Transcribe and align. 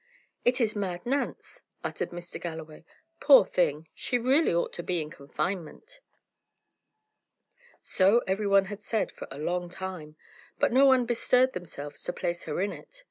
"It 0.43 0.59
is 0.59 0.75
Mad 0.75 1.05
Nance!" 1.05 1.61
uttered 1.83 2.09
Mr. 2.09 2.41
Galloway. 2.41 2.85
"Poor 3.19 3.45
thing! 3.45 3.87
she 3.93 4.17
really 4.17 4.51
ought 4.51 4.73
to 4.73 4.81
be 4.81 4.99
in 4.99 5.11
confinement." 5.11 6.01
So 7.83 8.23
every 8.25 8.47
one 8.47 8.65
had 8.65 8.81
said 8.81 9.11
for 9.11 9.27
a 9.29 9.37
long 9.37 9.69
time, 9.69 10.15
but 10.57 10.73
no 10.73 10.87
one 10.87 11.05
bestirred 11.05 11.53
themselves 11.53 12.01
to 12.05 12.13
place 12.13 12.45
her 12.45 12.59
in 12.61 12.71
it. 12.73 12.99